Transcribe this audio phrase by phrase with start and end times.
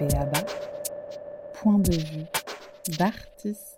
[0.00, 0.40] Béaba,
[1.52, 2.24] point de vue
[2.98, 3.76] d'artiste.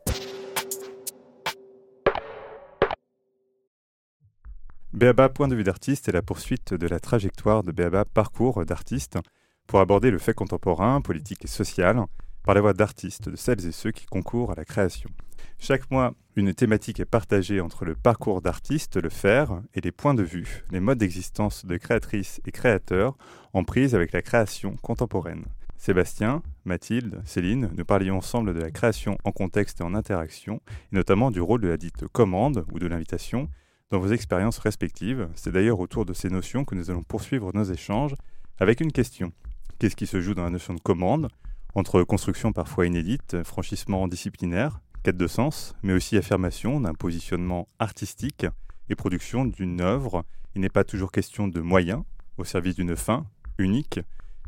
[4.92, 9.18] Béaba Point de vue d'artiste est la poursuite de la trajectoire de Béaba Parcours d'artiste
[9.66, 12.04] pour aborder le fait contemporain, politique et social
[12.44, 15.10] par la voix d'artistes, de celles et ceux qui concourent à la création.
[15.58, 20.14] Chaque mois, une thématique est partagée entre le parcours d'artiste, le faire, et les points
[20.14, 23.16] de vue, les modes d'existence de créatrices et créateurs
[23.52, 25.46] en prise avec la création contemporaine.
[25.82, 30.94] Sébastien, Mathilde, Céline, nous parlions ensemble de la création en contexte et en interaction, et
[30.94, 33.48] notamment du rôle de la dite commande ou de l'invitation
[33.90, 35.28] dans vos expériences respectives.
[35.34, 38.14] C'est d'ailleurs autour de ces notions que nous allons poursuivre nos échanges
[38.60, 39.32] avec une question.
[39.80, 41.26] Qu'est-ce qui se joue dans la notion de commande
[41.74, 48.46] entre construction parfois inédite, franchissement disciplinaire, quête de sens, mais aussi affirmation d'un positionnement artistique
[48.88, 50.24] et production d'une œuvre?
[50.54, 52.04] Il n'est pas toujours question de moyens
[52.38, 53.26] au service d'une fin
[53.58, 53.98] unique,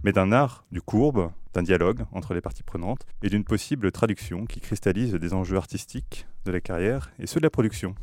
[0.05, 4.45] mais d'un art du courbe, d'un dialogue entre les parties prenantes et d'une possible traduction
[4.45, 7.95] qui cristallise des enjeux artistiques de la carrière et ceux de la production.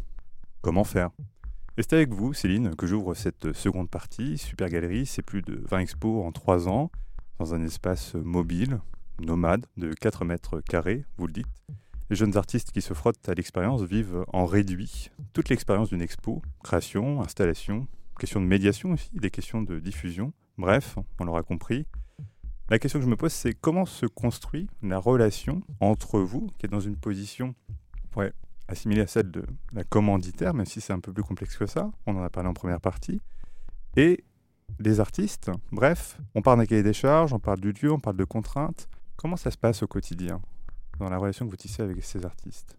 [0.62, 1.12] Comment faire?
[1.78, 4.38] Et c'est avec vous, Céline, que j'ouvre cette seconde partie.
[4.38, 6.92] Super Galerie, c'est plus de 20 expos en 3 ans,
[7.40, 8.82] dans un espace mobile,
[9.20, 11.48] nomade, de 4 mètres carrés, vous le dites.
[12.10, 16.42] Les jeunes artistes qui se frottent à l'expérience vivent en réduit toute l'expérience d'une expo,
[16.64, 17.88] création, installation,
[18.20, 20.34] question de médiation aussi, des questions de diffusion.
[20.62, 21.88] Bref, on l'aura compris.
[22.70, 26.68] La question que je me pose, c'est comment se construit la relation entre vous, qui
[26.68, 27.56] êtes dans une position
[28.68, 31.90] assimilée à celle de la commanditaire, même si c'est un peu plus complexe que ça,
[32.06, 33.20] on en a parlé en première partie,
[33.98, 34.24] et
[34.78, 35.50] les artistes.
[35.72, 38.88] Bref, on parle d'un cahier des charges, on parle du lieu, on parle de contraintes.
[39.16, 40.40] Comment ça se passe au quotidien
[41.00, 42.78] dans la relation que vous tissez avec ces artistes?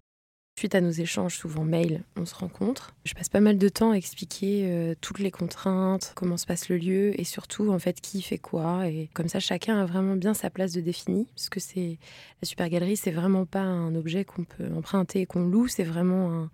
[0.58, 2.94] Suite à nos échanges, souvent mail, on se rencontre.
[3.04, 6.68] Je passe pas mal de temps à expliquer euh, toutes les contraintes, comment se passe
[6.68, 8.86] le lieu et surtout en fait qui fait quoi.
[8.86, 11.26] Et comme ça, chacun a vraiment bien sa place de défini.
[11.34, 15.42] Parce que la super galerie, c'est vraiment pas un objet qu'on peut emprunter et qu'on
[15.44, 15.68] loue.
[15.68, 16.48] C'est vraiment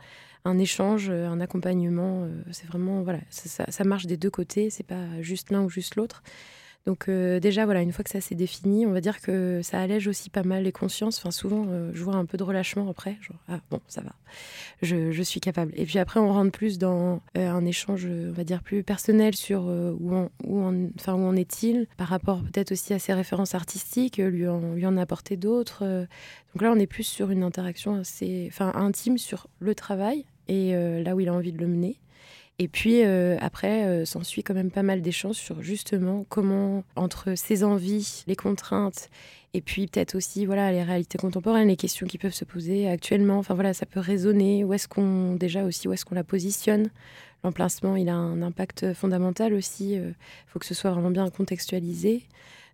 [0.44, 2.22] un, échange, un accompagnement.
[2.22, 4.70] Euh, c'est vraiment voilà, ça, ça, marche des deux côtés.
[4.70, 6.22] C'est pas juste l'un ou juste l'autre.
[6.88, 9.78] Donc euh, déjà, voilà, une fois que ça s'est défini, on va dire que ça
[9.78, 11.18] allège aussi pas mal les consciences.
[11.18, 13.18] Enfin, souvent, euh, je vois un peu de relâchement après.
[13.20, 14.12] Genre, ah bon, ça va,
[14.80, 15.70] je, suis capable.
[15.76, 19.36] Et puis après, on rentre plus dans euh, un échange, on va dire, plus personnel
[19.36, 24.48] sur où, on, où, en est-il par rapport peut-être aussi à ses références artistiques, lui
[24.48, 25.84] en, lui en apporter d'autres.
[26.54, 31.14] Donc là, on est plus sur une interaction assez intime sur le travail et là
[31.14, 31.98] où il a envie de le mener.
[32.60, 37.36] Et puis euh, après, euh, s'ensuit quand même pas mal d'échanges sur justement comment, entre
[37.36, 39.10] ses envies, les contraintes,
[39.54, 43.38] et puis peut-être aussi voilà les réalités contemporaines, les questions qui peuvent se poser actuellement.
[43.38, 44.64] Enfin voilà, ça peut résonner.
[44.64, 46.90] Où est-ce qu'on déjà aussi où est-ce qu'on la positionne?
[47.44, 49.92] L'emplacement, il a un impact fondamental aussi.
[49.92, 50.14] Il
[50.48, 52.24] faut que ce soit vraiment bien contextualisé.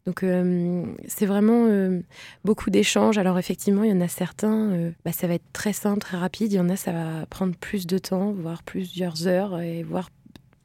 [0.07, 2.01] Donc euh, c'est vraiment euh,
[2.45, 3.17] beaucoup d'échanges.
[3.17, 6.19] Alors effectivement, il y en a certains, euh, bah, ça va être très simple, très
[6.19, 6.53] rapide.
[6.53, 10.11] Il y en a, ça va prendre plus de temps, voire plusieurs heures, et voire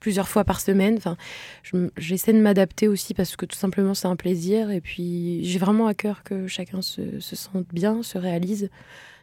[0.01, 0.95] plusieurs fois par semaine.
[0.97, 1.15] Enfin,
[1.97, 4.71] j'essaie de m'adapter aussi parce que tout simplement c'est un plaisir.
[4.71, 8.69] Et puis j'ai vraiment à cœur que chacun se, se, sente bien, se réalise.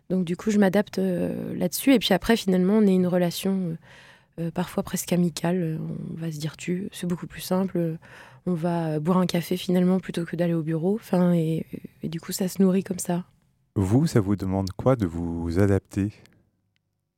[0.08, 1.92] Donc du coup, je m'adapte là-dessus.
[1.92, 3.76] Et puis après, finalement, on est une relation
[4.54, 5.78] parfois presque amicale.
[5.80, 6.88] On va se dire tu.
[6.92, 7.98] C'est beaucoup plus simple
[8.46, 10.94] on va boire un café finalement plutôt que d'aller au bureau.
[10.94, 11.66] Enfin, et,
[12.04, 13.24] du coup, ça se nourrit comme ça.
[13.74, 16.12] Vous, ça vous demande quoi de vous adapter?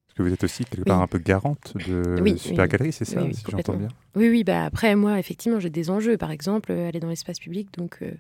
[0.07, 3.21] Parce que vous êtes aussi quelque part un peu garante de Super Galerie, c'est ça,
[3.33, 3.89] si j'entends bien?
[4.17, 4.43] Oui, oui.
[4.43, 6.17] Bah après, moi, effectivement, j'ai des enjeux.
[6.17, 7.69] Par exemple, aller dans l'espace public.
[7.77, 8.11] Donc, euh,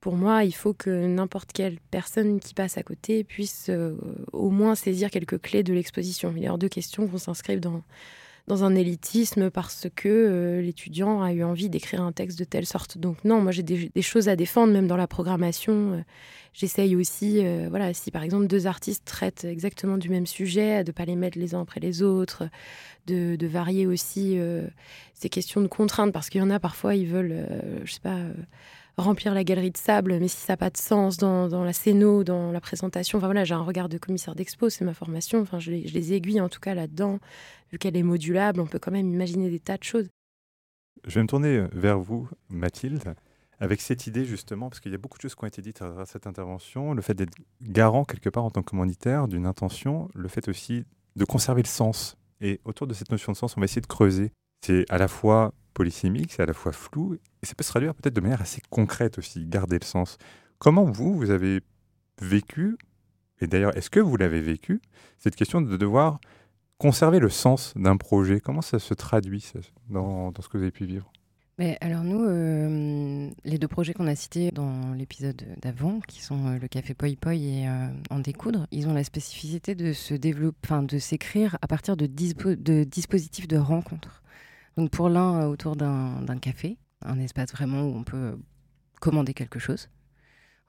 [0.00, 3.96] pour moi, il faut que n'importe quelle personne qui passe à côté puisse euh,
[4.32, 6.34] au moins saisir quelques clés de l'exposition.
[6.36, 7.82] Il est hors de question qu'on s'inscrive dans
[8.48, 12.66] dans un élitisme parce que euh, l'étudiant a eu envie d'écrire un texte de telle
[12.66, 12.98] sorte.
[12.98, 15.92] Donc non, moi j'ai des, choses à défendre, même dans la programmation.
[15.92, 16.00] Euh,
[16.54, 20.88] j'essaye aussi, euh, voilà, si par exemple deux artistes traitent exactement du même sujet, de
[20.90, 22.48] ne pas les mettre les uns après les autres,
[23.06, 24.38] de, varier aussi
[25.14, 27.46] ces questions de contraintes, parce qu'il y en a parfois, ils veulent,
[27.84, 28.18] je sais pas
[28.98, 31.72] remplir la galerie de sable, mais si ça n'a pas de sens dans, dans la
[31.72, 35.40] scéno, dans la présentation, enfin voilà, j'ai un regard de commissaire d'expo, c'est ma formation,
[35.40, 37.18] enfin je les, je aiguille en tout cas là-dedans,
[37.72, 40.08] vu qu'elle est modulable, on peut quand même imaginer des tas de choses.
[41.06, 43.14] Je vais me tourner vers vous, Mathilde,
[43.60, 45.82] avec cette idée justement, parce qu'il y a beaucoup de choses qui ont été dites
[45.82, 50.08] à cette intervention, le fait d'être garant quelque part en tant que commanditaire d'une intention,
[50.14, 50.84] le fait aussi
[51.16, 52.16] de conserver le sens.
[52.40, 54.30] Et autour de cette notion de sens, on va essayer de creuser.
[54.60, 57.94] C'est à la fois polysémique, c'est à la fois flou, et ça peut se traduire
[57.94, 60.18] peut-être de manière assez concrète aussi, garder le sens.
[60.58, 61.60] Comment vous, vous avez
[62.20, 62.76] vécu,
[63.40, 64.80] et d'ailleurs, est-ce que vous l'avez vécu,
[65.18, 66.20] cette question de devoir
[66.78, 68.40] conserver le sens d'un projet?
[68.40, 69.52] Comment ça se traduit
[69.88, 71.10] dans, ce que vous avez pu vivre?
[71.58, 76.46] Mais alors nous, euh, les deux projets qu'on a cités dans l'épisode d'avant, qui sont
[76.46, 80.14] euh, le café Poi Poi et euh, En découdre, ils ont la spécificité de se
[80.14, 84.22] développer, de s'écrire à partir de, de, dispositifs de rencontres.
[84.78, 88.38] Donc pour l'un autour d'un café, un espace vraiment où on peut
[89.00, 89.90] commander quelque chose,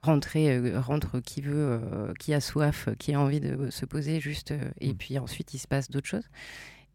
[0.02, 1.80] rentrer, rentre qui veut,
[2.18, 4.96] qui a soif, qui a envie de se poser juste, et mmh.
[4.96, 6.28] puis ensuite il se passe d'autres choses.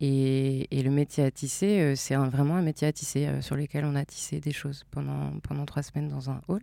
[0.02, 3.86] Et, le métier à tisser, euh, c'est vraiment un métier à tisser euh, sur lequel
[3.86, 6.62] on a tissé des choses pendant, pendant trois semaines dans un hall.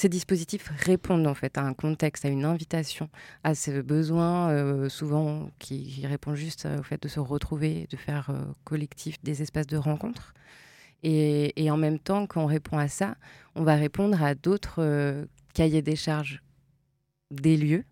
[0.00, 3.10] Ces dispositifs répondent en fait à un contexte, à une invitation,
[3.44, 8.32] à ce besoin euh, souvent qui, répond juste au fait de se retrouver, de faire
[8.64, 10.32] collectif des espaces de rencontre.
[11.02, 13.14] Et, et, en même temps, quand on répond à ça,
[13.54, 16.42] on va répondre à d'autres cahiers des charges
[17.30, 17.84] des lieux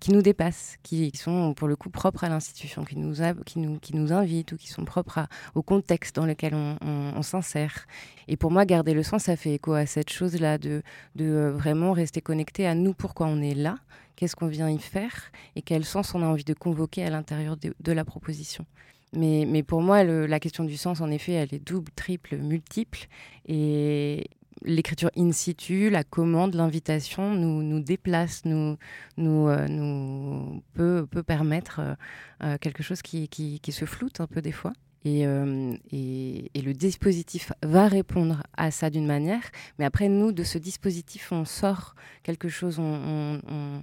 [0.00, 3.14] qui nous dépassent, qui, sont pour le coup propres à l'institution, qui nous,
[3.44, 7.86] qui, nous, qui nous invitent ou qui sont propres au contexte dans lequel on, s'insère.
[8.28, 10.82] Et pour moi, garder le sens, ça fait écho à cette chose-là, de,
[11.16, 13.78] de euh, vraiment rester connecté à nous, pourquoi on est là,
[14.16, 17.56] qu'est-ce qu'on vient y faire et quel sens on a envie de convoquer à l'intérieur
[17.56, 18.66] de, la proposition.
[19.12, 23.06] Mais, mais pour moi, la question du sens, en effet, elle est double, triple, multiple.
[23.46, 24.28] Et,
[24.62, 28.76] l'écriture in situ, la commande, l'invitation nous, nous déplace, nous,
[29.16, 31.94] nous, euh, peut, permettre euh,
[32.42, 34.72] euh, quelque chose qui, qui, qui, se floute un peu des fois.
[35.06, 39.42] Euh, et, le dispositif va répondre à ça d'une manière,
[39.78, 42.80] mais après, nous, de ce dispositif, on sort quelque chose,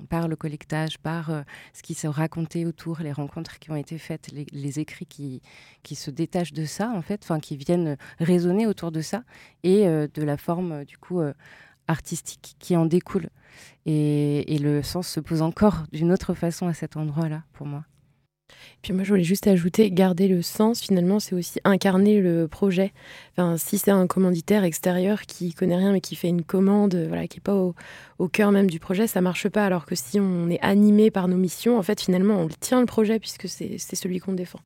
[0.10, 1.42] par le collectage, par euh,
[1.74, 5.42] ce qui s'est raconté autour, les rencontres qui ont été faites, les, écrits qui,
[5.84, 9.24] qui se détachent de ça, en fait, enfin, qui viennent résonner autour de ça,
[9.64, 11.22] et euh, de la forme, du coup,
[11.88, 13.30] artistique qui en découle.
[13.86, 17.86] Et le sens se pose encore d'une autre façon à cet endroit-là, pour moi.
[18.82, 22.94] Puis moi, je voulais juste ajouter, garder le sens, finalement, c'est aussi incarner le projet.
[23.32, 27.28] Enfin, si c'est un commanditaire extérieur qui connaît rien mais qui fait une commande, voilà,
[27.28, 29.66] qui n'est pas au, cœur même du projet, ça marche pas.
[29.66, 32.86] Alors que si on est animé par nos missions, en fait, finalement, on tient le
[32.86, 34.60] projet puisque c'est celui qu'on défend.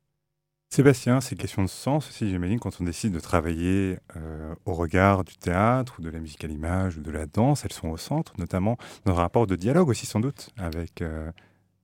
[0.72, 5.24] Sébastien, ces questions de sens aussi, j'imagine, quand on décide de travailler euh, au regard
[5.24, 7.98] du théâtre ou de la musique à l'image ou de la danse, elles sont au
[7.98, 11.32] centre, notamment dans un rapport de dialogue aussi sans doute avec euh,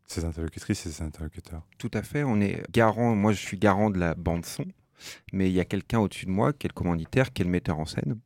[0.08, 1.64] ces interlocutrices et ces interlocuteurs.
[1.78, 4.66] Tout à fait, on est garant, moi je suis garant de la bande son,
[5.34, 7.52] mais il y a quelqu'un au-dessus de moi qui est le commanditaire, qui est le
[7.52, 8.20] metteur en scène,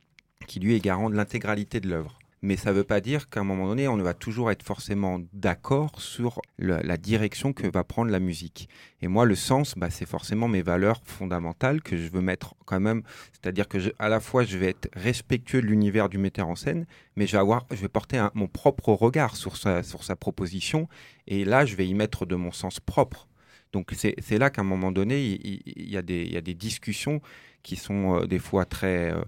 [0.47, 3.41] qui lui est garant de l'intégralité de l'œuvre mais ça ne veut pas dire qu'à
[3.41, 8.12] un moment donné, on va toujours être forcément d'accord sur la direction que va prendre
[8.12, 8.69] la musique.
[9.01, 12.80] Et moi, le sens, bah, c'est forcément mes valeurs fondamentales que je veux mettre quand
[12.80, 13.03] même.
[13.33, 16.86] C'est-à-dire que à la fois, je vais être respectueux de l'univers du metteur en scène,
[17.15, 20.88] mais je vais, avoir, je vais porter mon propre regard sur sa, sur sa proposition.
[21.27, 23.27] Et là, je vais y mettre de mon sens propre.
[23.71, 26.56] Donc c'est là qu'à un moment donné, il, y a des, il, y a des,
[26.56, 27.21] discussions
[27.62, 29.12] qui sont euh, des fois très...
[29.12, 29.21] Euh,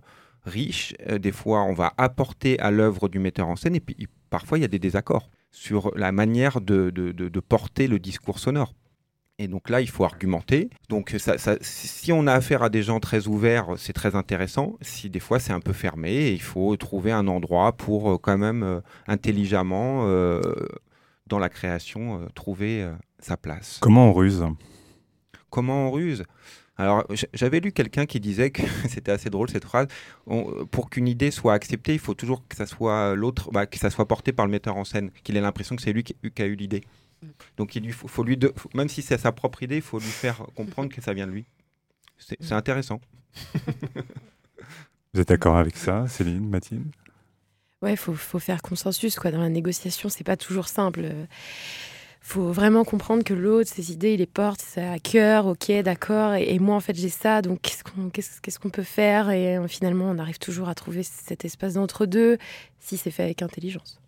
[0.45, 0.93] riche.
[1.09, 4.57] Euh, des fois, on va apporter à l'œuvre du metteur en scène et puis parfois,
[4.57, 8.73] il y a des désaccords sur la manière de, de, porter le discours sonore.
[9.37, 10.69] Et donc là, il faut argumenter.
[10.87, 14.77] Donc ça, si on a affaire à des gens très ouverts, c'est très intéressant.
[14.81, 18.37] Si des fois c'est un peu fermé, il faut trouver un endroit pour euh, quand
[18.37, 20.05] même euh, intelligemment,
[21.27, 22.89] dans la création, trouver
[23.19, 23.79] sa place.
[23.81, 24.45] Comment on ruse?
[25.49, 26.23] Comment on ruse?
[26.77, 29.87] Alors, j'avais lu quelqu'un qui disait que c'était assez drôle cette phrase.
[30.71, 33.89] pour qu'une idée soit acceptée, il faut toujours que ça soit l'autre, bah, que ça
[33.89, 36.45] soit porté par le metteur en scène, qu'il ait l'impression que c'est lui qui, a
[36.45, 36.83] eu l'idée.
[37.57, 38.39] Donc, il lui faut, lui,
[38.73, 41.31] même si c'est sa propre idée, il faut lui faire comprendre que ça vient de
[41.31, 41.45] lui.
[42.17, 42.99] C'est intéressant.
[45.13, 46.89] Vous êtes d'accord avec ça, Céline, Mathilde?
[47.81, 49.31] Ouais, il faut, faut, faire consensus quoi.
[49.31, 51.01] Dans la négociation, c'est pas toujours simple
[52.23, 56.35] faut vraiment comprendre que l'autre, ses idées, il les porte, c'est à cœur, ok, d'accord.
[56.35, 60.17] Et, moi, en fait, j'ai ça, donc qu'est-ce qu'on peut faire Et euh, finalement, on
[60.19, 62.37] arrive toujours à trouver cet espace d'entre-deux
[62.79, 63.99] si c'est fait avec intelligence.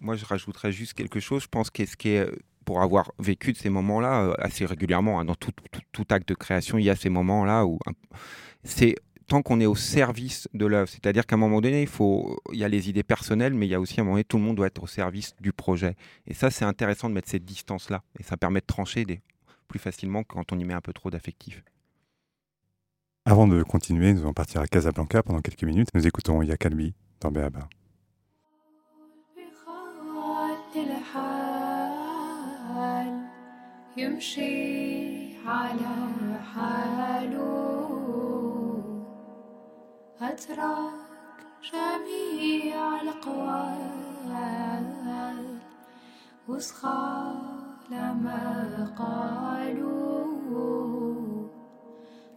[0.00, 1.44] Moi, je rajouterais juste quelque chose.
[1.44, 2.28] Je pense qu'est-ce qui est
[2.64, 5.52] pour avoir vécu de ces moments-là euh, assez régulièrement, hein, dans tout,
[6.10, 7.78] acte de création, il y a ces moments-là où
[8.62, 8.94] c'est
[9.26, 10.88] tant qu'on est au service de l'œuvre.
[10.88, 13.70] C'est-à-dire qu'à un moment donné, il, faut, il y a les idées personnelles, mais il
[13.70, 15.96] y a aussi un moment donné, tout le monde doit être au service du projet.
[16.26, 18.02] Et ça, c'est intéressant de mettre cette distance-là.
[18.18, 19.20] Et ça permet de trancher des,
[19.68, 21.62] plus facilement quand on y met un peu trop d'affectif.
[23.26, 25.88] Avant de continuer, nous allons partir à Casablanca pendant quelques minutes.
[25.94, 27.68] Nous écoutons Yakalbi dans Béaba.
[40.24, 40.92] أترك
[41.72, 44.34] جميع الأقوال
[46.48, 47.32] وصخى
[47.90, 50.24] لما قالوا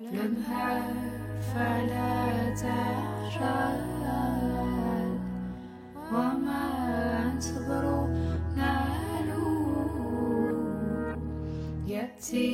[0.01, 0.93] لمها
[1.53, 5.19] فلا تعلم رجال
[6.13, 6.65] وما
[7.39, 8.07] صبروا
[8.55, 9.47] نالوا.
[11.87, 12.47] يأتي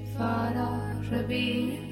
[0.00, 1.83] الفرج بالآن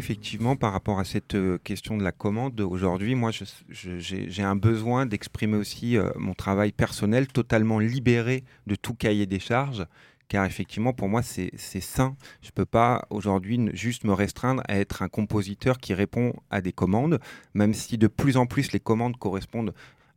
[0.00, 3.32] Effectivement, par rapport à cette euh, question de la commande, aujourd'hui, moi,
[3.68, 9.38] j'ai un besoin d'exprimer aussi euh, mon travail personnel totalement libéré de tout cahier des
[9.38, 9.84] charges,
[10.28, 12.16] car effectivement, pour moi, c'est sain.
[12.40, 16.62] Je ne peux pas aujourd'hui juste me restreindre à être un compositeur qui répond à
[16.62, 17.20] des commandes,
[17.52, 19.74] même si de plus en plus les commandes correspondent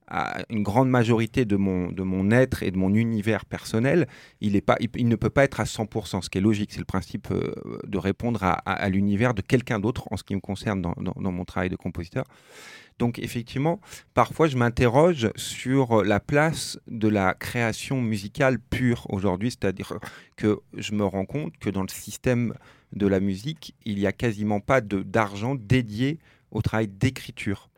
[0.07, 4.07] à une grande majorité de mon, être et de mon univers personnel,
[4.41, 6.71] il, ne peut pas être à 100%, ce qui est logique.
[6.71, 7.53] C'est le principe euh,
[7.85, 11.69] de répondre à, l'univers de quelqu'un d'autre en ce qui me concerne dans, mon travail
[11.69, 12.25] de compositeur.
[12.99, 13.79] Donc effectivement,
[14.13, 19.93] parfois je m'interroge sur la place de la création musicale pure aujourd'hui, c'est-à-dire
[20.35, 22.53] que je me rends compte que dans le système
[22.91, 26.19] de la musique, il n'y a quasiment pas d'argent dédié
[26.51, 27.69] au travail d'écriture.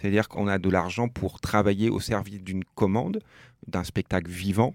[0.00, 3.20] C'est-à-dire qu'on a de l'argent pour travailler au service d'une commande,
[3.66, 4.74] d'un spectacle vivant,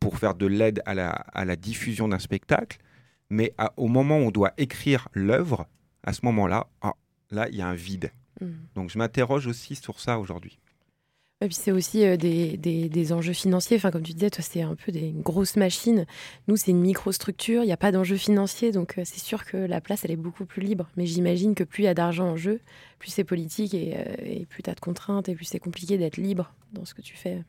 [0.00, 2.78] pour faire de l'aide à la, à la diffusion d'un spectacle.
[3.30, 5.66] Mais à- au moment où on doit écrire l'œuvre,
[6.04, 6.94] à ce moment-là, ah,
[7.30, 8.12] là, il y a un vide.
[8.40, 8.46] Mm.
[8.74, 10.58] Donc je m'interroge aussi sur ça aujourd'hui.
[11.44, 13.76] Et puis c'est aussi euh, des, des- enjeux financiers.
[13.76, 16.06] Enfin, comme tu disais, toi, c'est un peu des grosses machines.
[16.48, 17.62] Nous, c'est une microstructure.
[17.62, 18.72] Il n'y a pas d'enjeu financier.
[18.72, 20.88] Donc, euh, c'est sûr que la place, elle est beaucoup plus libre.
[20.96, 22.60] Mais j'imagine que plus il y a d'argent en jeu,
[22.98, 25.98] plus c'est politique et, euh, et plus tu as de contraintes et plus c'est compliqué
[25.98, 27.42] d'être libre dans ce que tu fais.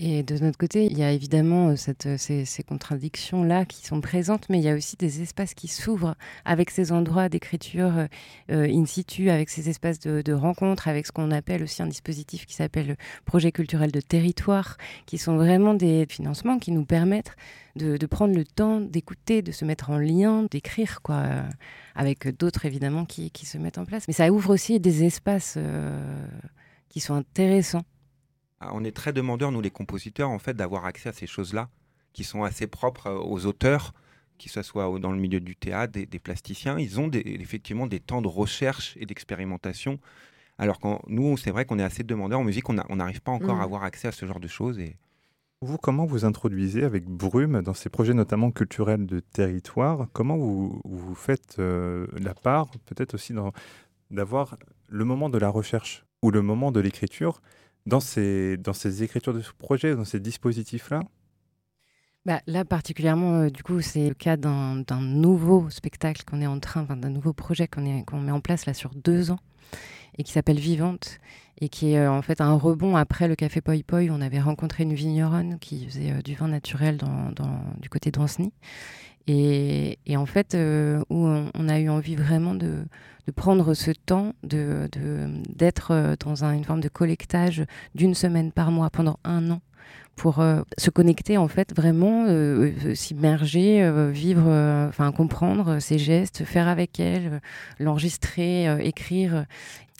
[0.00, 4.48] Et de notre côté, il y a évidemment euh, euh, ces, contradictions-là qui sont présentes,
[4.48, 6.14] mais il y a aussi des espaces qui s'ouvrent
[6.44, 8.06] avec ces endroits d'écriture
[8.52, 11.88] euh, in situ, avec ces espaces de, de rencontre, avec ce qu'on appelle aussi un
[11.88, 16.84] dispositif qui s'appelle le projet culturel de territoire, qui sont vraiment des financements qui nous
[16.84, 17.34] permettent
[17.74, 21.24] de, prendre le temps d'écouter, de se mettre en lien, d'écrire, quoi,
[21.96, 24.04] avec d'autres évidemment qui, se mettent en place.
[24.06, 25.58] Mais ça ouvre aussi des espaces
[26.88, 27.84] qui sont intéressants.
[28.60, 31.68] Ah, On est très demandeurs, nous les compositeurs, en fait, d'avoir accès à ces choses-là,
[32.12, 33.92] qui sont assez propres euh, aux auteurs,
[34.38, 36.78] que ce soit dans le milieu du théâtre, des, des plasticiens.
[36.78, 39.98] Ils ont des- effectivement des temps de recherche et d'expérimentation.
[40.58, 43.54] Alors que nous, c'est vrai qu'on est assez demandeurs en musique, on n'arrive pas encore
[43.56, 43.60] Mhm.
[43.60, 44.78] à avoir accès à ce genre de choses.
[44.78, 44.96] Et...
[45.60, 50.06] Vous, comment vous introduisez avec Brume dans ces projets notamment culturels de territoire?
[50.12, 53.32] Comment vous, vous faites euh, la part, peut-être aussi
[54.10, 54.56] d'avoir
[54.88, 57.40] le moment de la recherche ou le moment de l'écriture
[57.88, 61.00] dans ces, écritures de projets, dans ces dispositifs-là
[62.24, 66.60] Bah, là, particulièrement, euh, du coup, c'est le cas d'un nouveau spectacle qu'on est en
[66.60, 69.40] train, d'un nouveau projet qu'on met en place là sur deux ans
[70.16, 71.18] et qui s'appelle Vivante
[71.60, 74.00] et qui est euh, en fait un rebond après le Café Poi Poi.
[74.10, 76.98] On avait rencontré une vigneronne qui faisait euh, du vin naturel
[77.80, 78.52] du côté d'Anceny.
[79.30, 82.86] Et, en fait, euh, où on, a eu envie vraiment de,
[83.26, 88.14] de prendre ce temps de- de- d'être euh, dans un- une forme de collectage d'une
[88.14, 89.60] semaine par mois pendant un an
[90.18, 94.50] pour euh, se connecter en fait vraiment euh, euh, s'immerger vivre
[94.88, 97.40] enfin comprendre ses gestes faire avec elle
[97.78, 99.46] l'enregistrer écrire.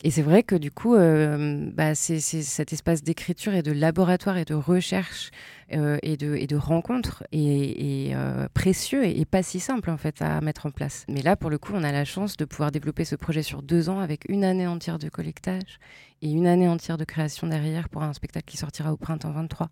[0.04, 4.44] Et c'est vrai que du coup bah, c'est cet espace d'écriture et de laboratoire et
[4.44, 5.30] de recherche
[5.70, 10.40] et, de, et de rencontre euh, précieux et, et pas si simple en fait à
[10.40, 11.04] mettre en place.
[11.08, 13.62] Mais là pour le coup on a la chance de pouvoir développer ce projet sur
[13.62, 15.78] deux ans avec une année entière de collectage
[16.22, 19.68] et une année entière de création derrière pour un spectacle qui sortira au printemps 23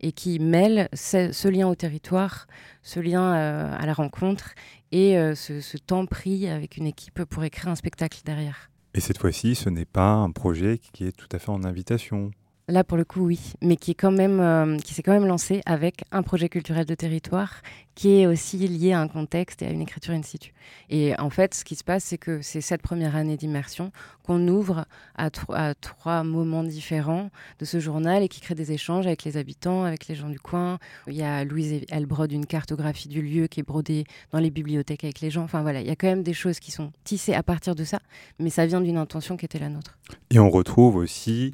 [0.00, 2.46] et qui mêle ce, lien au territoire,
[2.82, 4.54] ce lien euh, à la rencontre
[4.92, 8.70] et euh, ce, ce temps pris avec une équipe pour écrire un spectacle derrière.
[8.94, 12.32] Et cette fois-ci, ce n'est pas un projet qui est tout à fait en invitation.
[12.70, 15.26] Là, pour le coup, oui, mais qui est quand même, euh, qui s'est quand même
[15.26, 17.62] lancé avec un projet culturel de territoire
[17.96, 20.54] qui est aussi lié à un contexte et à une écriture in situ.
[20.88, 23.90] Et en fait, ce qui se passe, c'est que c'est cette première année d'immersion
[24.22, 24.86] qu'on ouvre
[25.16, 29.24] à, tro- à trois moments différents de ce journal et qui crée des échanges avec
[29.24, 30.78] les habitants, avec les gens du coin.
[31.08, 34.50] Il y a Louise, elle brode une cartographie du lieu qui est brodée dans les
[34.50, 35.42] bibliothèques avec les gens.
[35.42, 37.84] Enfin voilà, il y a quand même des choses qui sont tissées à partir de
[37.84, 37.98] ça,
[38.38, 39.98] mais ça vient d'une intention qui était la nôtre.
[40.30, 41.52] Et on retrouve aussi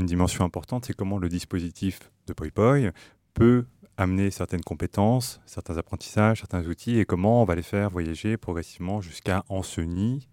[0.00, 2.78] une dimension importante, c'est comment le dispositif de Poi Poi
[3.34, 3.66] peut
[3.96, 9.00] amener certaines compétences, certains apprentissages, certains outils, et comment on va les faire voyager progressivement
[9.00, 10.26] jusqu'à Ancenis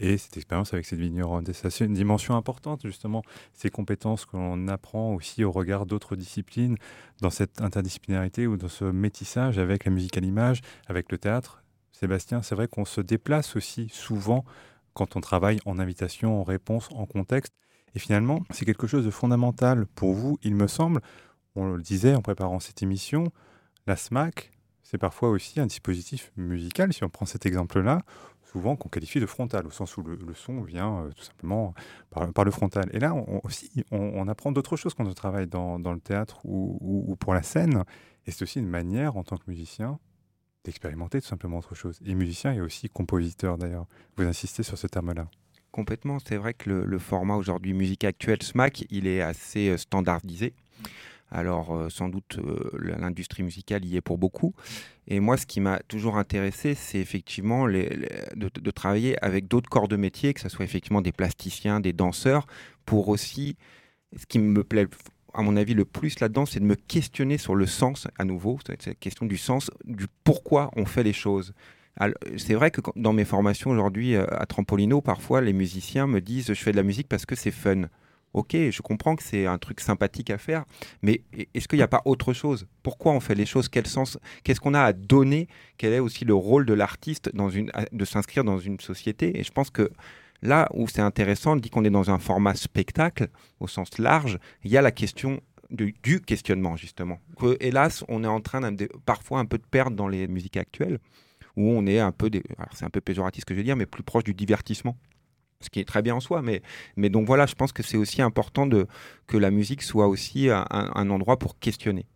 [0.00, 1.44] et cette expérience avec cette vigneronne.
[1.52, 6.76] C'est une dimension importante, justement, ces compétences que l'on apprend aussi au regard d'autres disciplines,
[7.20, 11.62] dans cette interdisciplinarité ou dans ce métissage avec la musique à l'image, avec le théâtre.
[11.92, 14.44] Sébastien, c'est vrai qu'on se déplace aussi souvent
[14.94, 17.52] quand on travaille en invitation, en réponse, en contexte.
[17.94, 21.00] Et finalement, c'est quelque chose de fondamental pour vous, il me semble.
[21.54, 23.30] On le disait en préparant cette émission,
[23.86, 24.50] la SMAC,
[24.82, 28.02] c'est parfois aussi un dispositif musical, si on prend cet exemple-là,
[28.42, 31.74] souvent qu'on qualifie de frontal, au sens où le, son vient euh, tout simplement
[32.10, 32.88] par, le frontal.
[32.92, 36.78] Et là, on, aussi, on, apprend d'autres choses quand on travaille dans, le théâtre ou-
[36.80, 37.84] ou pour la scène.
[38.26, 39.98] Et c'est aussi une manière, en tant que musicien,
[40.64, 41.98] d'expérimenter tout simplement autre chose.
[42.04, 43.86] Et musicien et aussi compositeur, d'ailleurs.
[44.16, 45.28] Vous insistez sur ce terme-là.
[45.74, 46.18] Complètement.
[46.24, 50.54] C'est vrai que le, format aujourd'hui musique actuelle SMAC, il est assez euh, standardisé.
[51.32, 54.54] Alors euh, sans doute euh, l'industrie musicale y est pour beaucoup.
[55.08, 59.96] Et moi, ce qui m'a toujours intéressé, c'est effectivement de, travailler avec d'autres corps de
[59.96, 62.46] métier, que ce soit effectivement des plasticiens, des danseurs,
[62.86, 63.56] pour aussi,
[64.16, 64.86] ce qui me plaît
[65.32, 68.60] à mon avis le plus là-dedans, c'est de me questionner sur le sens à nouveau,
[68.64, 71.52] cette question du sens, du pourquoi on fait les choses.
[72.36, 76.48] C'est vrai que dans mes formations aujourd'hui euh, à Trampolino, parfois les musiciens me disent
[76.48, 77.82] je fais de la musique parce que c'est fun.
[78.32, 80.64] Ok, je comprends que c'est un truc sympathique à faire,
[81.02, 82.66] mais e- est-ce qu'il n'y a pas autre chose?
[82.82, 83.68] Pourquoi on fait les choses?
[83.68, 84.18] Quel sens?
[84.42, 85.46] Qu'est-ce qu'on a à donner?
[85.78, 89.38] Quel est aussi le rôle de l'artiste de s'inscrire dans une société?
[89.38, 89.88] Et je pense que
[90.42, 93.28] là où c'est intéressant, dit qu'on est dans un format spectacle
[93.60, 94.40] au sens large.
[94.64, 97.20] Il y a la question du, questionnement justement.
[97.38, 98.68] Que hélas, on est en train
[99.06, 100.98] parfois un peu de perdre dans les musiques actuelles
[101.56, 103.64] où on est un peu, des, alors c'est un peu péjoratif ce que je veux
[103.64, 104.96] dire, mais plus proche du divertissement.
[105.60, 106.62] Ce qui est très bien en soi, mais,
[106.96, 108.86] mais donc voilà, je pense que c'est aussi important de,
[109.26, 112.06] que la musique soit aussi un, un endroit pour questionner.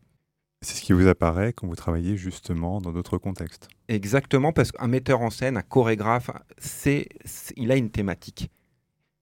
[0.61, 3.69] C'est ce qui vous apparaît quand vous travaillez justement dans d'autres contextes.
[3.89, 8.51] Exactement, parce qu'un metteur en scène, un chorégraphe, c'est, c'est- il a une thématique.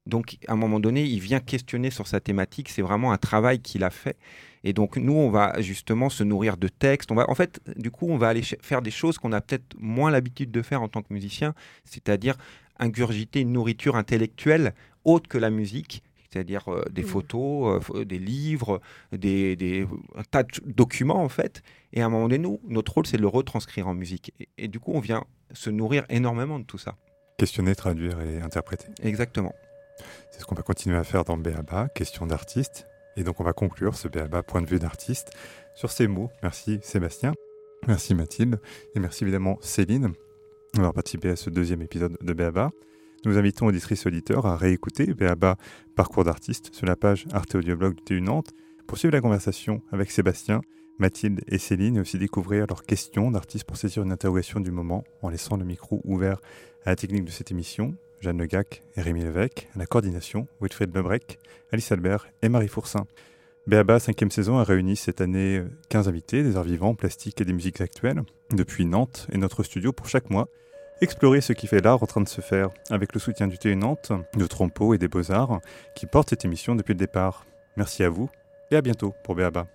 [0.06, 2.68] Donc, à un moment donné, il vient questionner sur sa thématique.
[2.68, 4.16] C'est vraiment un travail qu'il a fait.
[4.64, 7.10] Et donc, nous, on va justement se nourrir de textes.
[7.12, 9.74] On va, en fait, du coup, on va aller faire des choses qu'on a peut-être
[9.78, 12.36] moins l'habitude de faire en tant que musicien, c'est-à-dire
[12.78, 17.08] ingurgiter une nourriture intellectuelle autre que la musique, c'est-à-dire euh, des Mhm.
[17.08, 18.80] photos, euh, pho- des livres,
[19.12, 21.62] des, des- un tas de documents, en fait.
[21.92, 24.32] Et à un moment donné, nous, notre rôle, c'est de le retranscrire en musique.
[24.40, 26.96] Et, et du coup, on vient se nourrir énormément de tout ça.
[27.38, 28.86] Questionner, traduire et interpréter.
[29.02, 29.54] Exactement.
[30.30, 32.86] C'est ce qu'on va continuer à faire dans BABA, question d'artiste.
[33.16, 35.30] Et donc on va conclure ce BABA point de vue d'artiste
[35.74, 36.30] sur ces mots.
[36.42, 37.34] Merci Sébastien,
[37.86, 38.60] merci Mathilde,
[38.94, 40.12] et merci évidemment Céline
[40.74, 42.70] d'avoir participé à ce deuxième épisode de BABA.
[43.24, 45.56] Nous invitons auditrices auditeurs à réécouter BABA
[45.94, 48.50] Parcours d'artiste sur la page Arte Audioblog du TU Nantes
[48.86, 50.60] pour suivre la conversation avec Sébastien,
[50.98, 55.04] Mathilde et Céline et aussi découvrir leurs questions d'artistes pour saisir une interrogation du moment
[55.22, 56.40] en laissant le micro ouvert
[56.84, 57.96] à la technique de cette émission.
[58.20, 61.38] Jeanne Le Gac et Rémi Lévesque, à la coordination, Wilfried Lebrec,
[61.72, 63.06] Alice Albert et Marie Fourcin.
[63.66, 67.52] Béaba, cinquième saison, a réuni cette année 15 invités des arts vivants, plastiques et des
[67.52, 70.48] musiques actuelles, depuis Nantes et notre studio pour chaque mois.
[71.00, 73.76] Explorer ce qui fait l'art en train de se faire, avec le soutien du TU
[73.76, 75.60] Nantes, de Trompeau et des Beaux-Arts,
[75.94, 77.44] qui portent cette émission depuis le départ.
[77.76, 78.30] Merci à vous
[78.70, 79.66] et à bientôt pour Béaba.